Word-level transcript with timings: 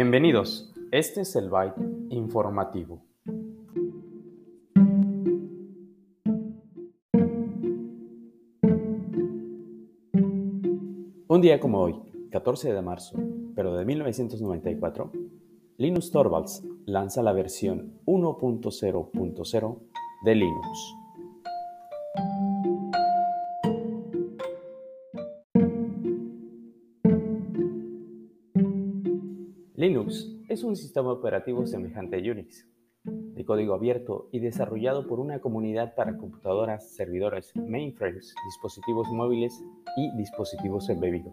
Bienvenidos, 0.00 0.72
este 0.92 1.22
es 1.22 1.34
el 1.34 1.50
Byte 1.50 1.74
informativo. 2.10 3.02
Un 11.26 11.40
día 11.40 11.58
como 11.58 11.80
hoy, 11.80 12.00
14 12.30 12.72
de 12.72 12.80
marzo, 12.80 13.18
pero 13.56 13.74
de 13.76 13.84
1994, 13.84 15.10
Linus 15.78 16.12
Torvalds 16.12 16.62
lanza 16.86 17.20
la 17.24 17.32
versión 17.32 17.98
1.0.0 18.06 19.78
de 20.24 20.34
Linux. 20.36 20.94
Linux 29.78 30.28
es 30.48 30.64
un 30.64 30.74
sistema 30.74 31.12
operativo 31.12 31.64
semejante 31.64 32.16
a 32.16 32.32
Unix, 32.32 32.66
de 33.04 33.44
código 33.44 33.74
abierto 33.74 34.28
y 34.32 34.40
desarrollado 34.40 35.06
por 35.06 35.20
una 35.20 35.38
comunidad 35.38 35.94
para 35.94 36.18
computadoras, 36.18 36.96
servidores, 36.96 37.54
mainframes, 37.54 38.34
dispositivos 38.44 39.06
móviles 39.12 39.62
y 39.96 40.16
dispositivos 40.16 40.88
embebidos. 40.88 41.32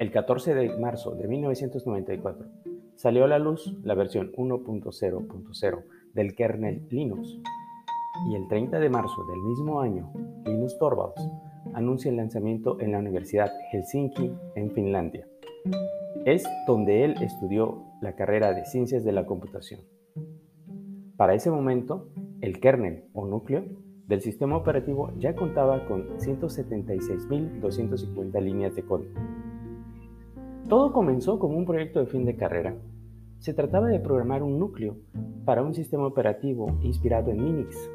El 0.00 0.10
14 0.10 0.54
de 0.54 0.78
marzo 0.78 1.14
de 1.14 1.28
1994 1.28 2.46
salió 2.94 3.24
a 3.24 3.28
la 3.28 3.38
luz 3.38 3.70
la 3.82 3.94
versión 3.94 4.32
1.0.0 4.32 5.84
del 6.14 6.34
kernel 6.34 6.86
Linux 6.88 7.38
y 8.30 8.34
el 8.34 8.48
30 8.48 8.80
de 8.80 8.88
marzo 8.88 9.26
del 9.26 9.42
mismo 9.42 9.82
año, 9.82 10.10
Linus 10.46 10.78
Torvalds 10.78 11.20
anuncia 11.74 12.10
el 12.10 12.16
lanzamiento 12.16 12.80
en 12.80 12.92
la 12.92 12.98
Universidad 12.98 13.52
Helsinki 13.70 14.32
en 14.54 14.70
Finlandia. 14.70 15.28
Es 16.28 16.44
donde 16.66 17.06
él 17.06 17.14
estudió 17.22 17.86
la 18.02 18.14
carrera 18.14 18.52
de 18.52 18.66
Ciencias 18.66 19.02
de 19.02 19.12
la 19.12 19.24
Computación. 19.24 19.80
Para 21.16 21.32
ese 21.32 21.50
momento, 21.50 22.10
el 22.42 22.60
kernel 22.60 23.04
o 23.14 23.26
núcleo 23.26 23.64
del 24.06 24.20
sistema 24.20 24.58
operativo 24.58 25.10
ya 25.16 25.34
contaba 25.34 25.88
con 25.88 26.18
176.250 26.18 28.42
líneas 28.42 28.76
de 28.76 28.82
código. 28.82 29.14
Todo 30.68 30.92
comenzó 30.92 31.38
como 31.38 31.56
un 31.56 31.64
proyecto 31.64 32.00
de 32.00 32.06
fin 32.06 32.26
de 32.26 32.36
carrera. 32.36 32.76
Se 33.38 33.54
trataba 33.54 33.88
de 33.88 33.98
programar 33.98 34.42
un 34.42 34.58
núcleo 34.58 34.98
para 35.46 35.62
un 35.62 35.72
sistema 35.72 36.06
operativo 36.06 36.78
inspirado 36.82 37.30
en 37.30 37.42
Minix, 37.42 37.90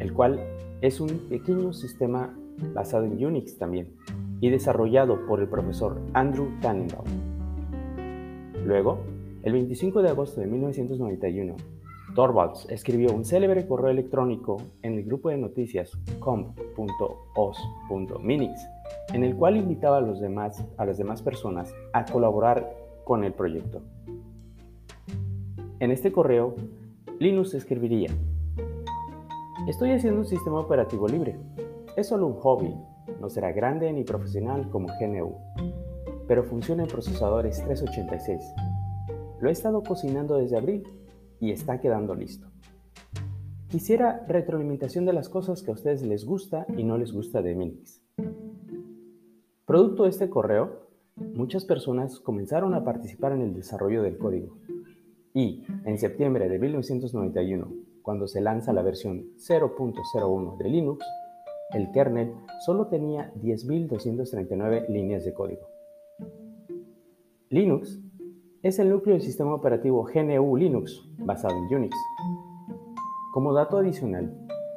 el 0.00 0.12
cual 0.12 0.40
es 0.80 1.00
un 1.00 1.28
pequeño 1.28 1.72
sistema 1.72 2.36
basado 2.74 3.04
en 3.04 3.24
Unix 3.24 3.58
también 3.58 3.94
y 4.40 4.50
desarrollado 4.50 5.24
por 5.28 5.38
el 5.38 5.48
profesor 5.48 6.00
Andrew 6.14 6.48
Tannenbaum. 6.60 7.06
Luego, 8.70 9.02
el 9.42 9.52
25 9.52 10.00
de 10.00 10.10
agosto 10.10 10.40
de 10.40 10.46
1991, 10.46 11.56
Torvalds 12.14 12.68
escribió 12.70 13.12
un 13.12 13.24
célebre 13.24 13.66
correo 13.66 13.90
electrónico 13.90 14.58
en 14.82 14.94
el 14.94 15.02
grupo 15.02 15.28
de 15.30 15.38
noticias 15.38 15.90
comp.os.minix, 16.20 16.92
en 19.12 19.24
el 19.24 19.34
cual 19.34 19.56
invitaba 19.56 19.96
a, 19.96 20.00
los 20.00 20.20
demás, 20.20 20.64
a 20.76 20.84
las 20.84 20.98
demás 20.98 21.20
personas 21.20 21.74
a 21.92 22.04
colaborar 22.04 22.70
con 23.02 23.24
el 23.24 23.32
proyecto. 23.32 23.82
En 25.80 25.90
este 25.90 26.12
correo, 26.12 26.54
Linus 27.18 27.54
escribiría, 27.54 28.10
Estoy 29.66 29.90
haciendo 29.90 30.20
un 30.20 30.26
sistema 30.26 30.60
operativo 30.60 31.08
libre. 31.08 31.40
Es 31.96 32.06
solo 32.06 32.28
un 32.28 32.34
hobby, 32.34 32.72
no 33.20 33.28
será 33.30 33.50
grande 33.50 33.92
ni 33.92 34.04
profesional 34.04 34.70
como 34.70 34.86
GNU, 35.00 35.34
pero 36.30 36.44
funciona 36.44 36.84
en 36.84 36.88
procesadores 36.88 37.60
386. 37.64 38.54
Lo 39.40 39.48
he 39.48 39.50
estado 39.50 39.82
cocinando 39.82 40.36
desde 40.36 40.56
abril 40.56 40.84
y 41.40 41.50
está 41.50 41.80
quedando 41.80 42.14
listo. 42.14 42.46
Quisiera 43.66 44.24
retroalimentación 44.28 45.04
de 45.04 45.12
las 45.12 45.28
cosas 45.28 45.60
que 45.60 45.72
a 45.72 45.74
ustedes 45.74 46.02
les 46.02 46.24
gusta 46.24 46.66
y 46.76 46.84
no 46.84 46.98
les 46.98 47.10
gusta 47.10 47.42
de 47.42 47.56
Minix. 47.56 48.00
Producto 49.66 50.04
de 50.04 50.10
este 50.10 50.30
correo, 50.30 50.86
muchas 51.16 51.64
personas 51.64 52.20
comenzaron 52.20 52.74
a 52.74 52.84
participar 52.84 53.32
en 53.32 53.40
el 53.40 53.52
desarrollo 53.52 54.00
del 54.00 54.16
código. 54.16 54.56
Y 55.34 55.64
en 55.84 55.98
septiembre 55.98 56.48
de 56.48 56.60
1991, 56.60 57.72
cuando 58.02 58.28
se 58.28 58.40
lanza 58.40 58.72
la 58.72 58.82
versión 58.82 59.32
0.01 59.36 60.58
de 60.58 60.68
Linux, 60.68 61.04
el 61.72 61.90
kernel 61.90 62.34
solo 62.64 62.86
tenía 62.86 63.32
10.239 63.34 64.86
líneas 64.90 65.24
de 65.24 65.34
código. 65.34 65.69
Linux 67.52 68.00
es 68.62 68.78
el 68.78 68.90
núcleo 68.90 69.16
del 69.16 69.24
sistema 69.24 69.52
operativo 69.52 70.04
GNU 70.04 70.56
Linux, 70.56 71.04
basado 71.18 71.56
en 71.56 71.74
Unix. 71.78 71.96
Como 73.32 73.52
dato 73.52 73.76
adicional, 73.76 74.32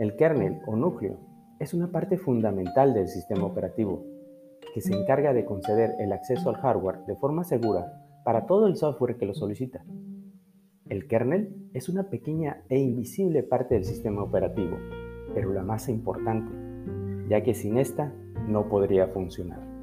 el 0.00 0.16
kernel 0.16 0.58
o 0.66 0.74
núcleo 0.74 1.16
es 1.60 1.74
una 1.74 1.92
parte 1.92 2.18
fundamental 2.18 2.92
del 2.92 3.06
sistema 3.06 3.44
operativo, 3.44 4.04
que 4.74 4.80
se 4.80 4.92
encarga 4.92 5.32
de 5.32 5.44
conceder 5.44 5.94
el 6.00 6.10
acceso 6.10 6.50
al 6.50 6.56
hardware 6.56 7.04
de 7.06 7.14
forma 7.14 7.44
segura 7.44 8.02
para 8.24 8.46
todo 8.46 8.66
el 8.66 8.74
software 8.74 9.16
que 9.16 9.26
lo 9.26 9.34
solicita. 9.34 9.84
El 10.88 11.06
kernel 11.06 11.70
es 11.72 11.88
una 11.88 12.10
pequeña 12.10 12.64
e 12.68 12.80
invisible 12.80 13.44
parte 13.44 13.76
del 13.76 13.84
sistema 13.84 14.24
operativo, 14.24 14.76
pero 15.34 15.52
la 15.52 15.62
más 15.62 15.88
importante, 15.88 16.50
ya 17.28 17.44
que 17.44 17.54
sin 17.54 17.78
esta 17.78 18.12
no 18.48 18.68
podría 18.68 19.06
funcionar. 19.06 19.75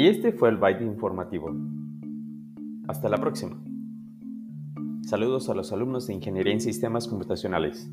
Y 0.00 0.06
este 0.06 0.32
fue 0.32 0.48
el 0.48 0.56
Byte 0.56 0.80
informativo. 0.80 1.54
Hasta 2.88 3.10
la 3.10 3.18
próxima. 3.18 3.62
Saludos 5.02 5.50
a 5.50 5.54
los 5.54 5.74
alumnos 5.74 6.06
de 6.06 6.14
Ingeniería 6.14 6.54
en 6.54 6.62
Sistemas 6.62 7.06
Computacionales. 7.06 7.92